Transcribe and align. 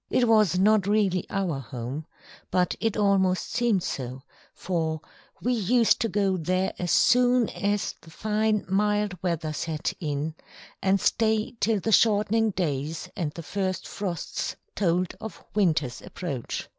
It 0.09 0.27
was 0.27 0.57
not 0.57 0.87
really 0.87 1.27
our 1.29 1.59
home, 1.59 2.07
but 2.49 2.75
it 2.79 2.97
almost 2.97 3.51
seemed 3.53 3.83
so, 3.83 4.23
for 4.55 4.99
we 5.43 5.53
used 5.53 6.01
to 6.01 6.09
go 6.09 6.37
there 6.37 6.73
as 6.79 6.89
soon 6.91 7.49
as 7.49 7.93
the 8.01 8.09
fine 8.09 8.65
mild 8.67 9.21
weather 9.21 9.53
set 9.53 9.93
in, 9.99 10.33
and 10.81 10.99
stay 10.99 11.53
till 11.59 11.79
the 11.79 11.91
shortening 11.91 12.49
days 12.49 13.09
and 13.15 13.31
the 13.33 13.43
first 13.43 13.87
frosts 13.87 14.55
told 14.75 15.13
of 15.21 15.43
winter's 15.53 16.01
approach. 16.01 16.67